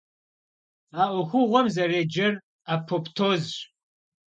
[1.01, 2.33] А Ӏуэхугъуэм зэреджэр
[2.73, 3.53] апоптозщ.